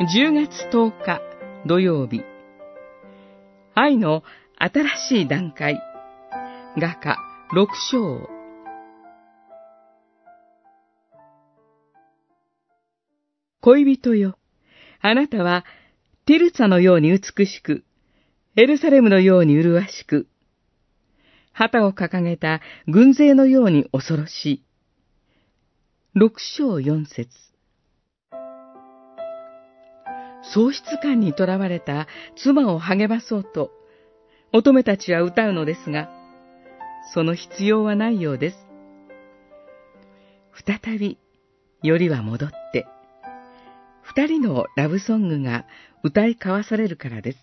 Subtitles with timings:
[0.00, 1.20] 10月10日
[1.66, 2.24] 土曜日
[3.76, 4.24] 愛の
[4.58, 5.80] 新しい段階
[6.76, 7.16] 画家
[7.52, 8.28] 六章
[13.60, 14.36] 恋人よ。
[15.00, 15.64] あなたは
[16.26, 17.84] ティルツァのように美しく
[18.56, 20.26] エルサレムのように麗しく
[21.52, 24.64] 旗を掲げた軍勢のように恐ろしい。
[26.14, 27.53] 六章四節。
[30.52, 33.70] 喪失感にとらわれた妻を励まそうと、
[34.52, 36.10] 乙女たちは歌うのですが、
[37.12, 38.56] その必要はないようです。
[40.66, 41.18] 再び、
[41.82, 42.86] よりは戻って、
[44.02, 45.66] 二人のラブソングが
[46.02, 47.38] 歌い交わされるからです。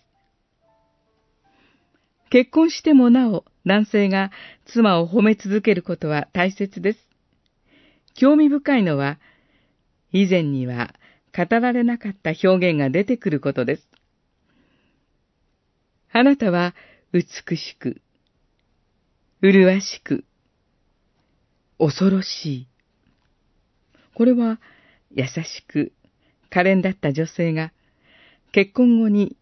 [2.30, 4.30] 結婚してもなお男性が
[4.64, 6.98] 妻を褒め続けることは大切です。
[8.14, 9.18] 興味深いのは、
[10.12, 10.94] 以前には
[11.36, 13.88] 語られなかった表現が出てくることです。
[16.12, 16.74] あなたは
[17.12, 18.02] 美しく、
[19.40, 20.24] 麗しく、
[21.78, 22.68] 恐ろしい。
[24.14, 24.60] これは
[25.10, 25.92] 優しく、
[26.50, 27.72] 可憐だった女性が
[28.52, 29.36] 結婚後に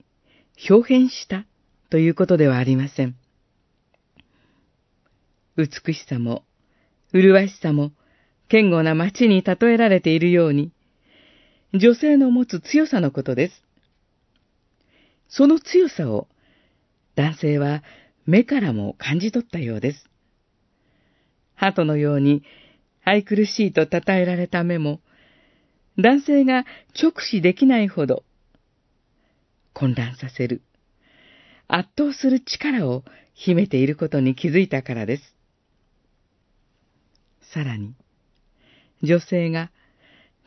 [0.71, 1.45] 表変した
[1.91, 3.17] ということではありません。
[5.57, 6.45] 美しさも、
[7.13, 7.91] 麗しさも、
[8.49, 10.73] 堅固な町に例えられているように、
[11.73, 13.63] 女性の持つ強さのことです。
[15.29, 16.27] その強さを、
[17.15, 17.83] 男性は
[18.27, 20.05] 目からも感じ取ったようです。
[21.55, 22.43] 鳩のように
[23.05, 25.01] 愛くるしいと称えられた目も、
[25.99, 26.65] 男性が
[27.01, 28.25] 直視できないほど、
[29.73, 30.63] 混乱させる、
[31.69, 33.05] 圧倒する力を
[33.35, 35.23] 秘めていることに気づいたからです。
[37.53, 37.95] さらに、
[39.03, 39.71] 女性が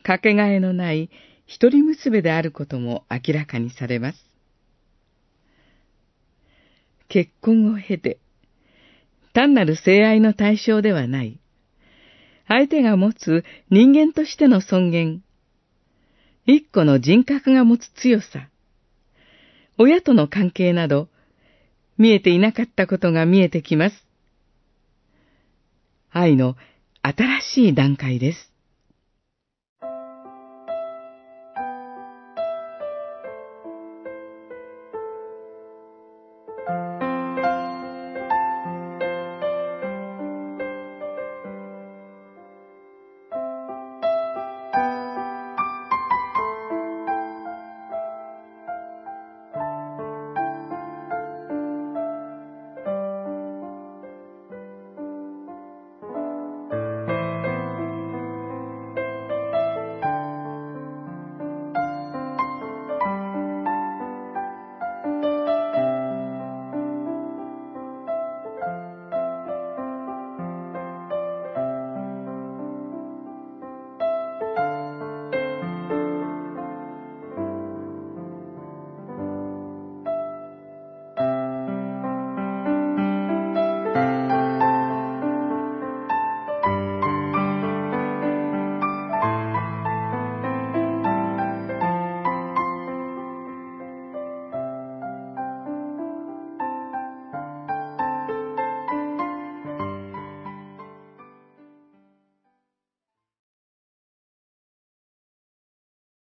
[0.04, 1.10] かけがえのない
[1.46, 4.18] 一人娘であることも明らかにされます。
[7.08, 8.18] 結婚を経て、
[9.32, 11.38] 単なる性愛の対象ではない、
[12.46, 15.22] 相手が持つ人間としての尊厳、
[16.44, 18.48] 一個の人格が持つ強さ、
[19.78, 21.08] 親との関係など、
[21.96, 24.06] 見えていなかったことが見えてきます。
[26.10, 26.56] 愛の
[27.02, 28.53] 新しい段階です。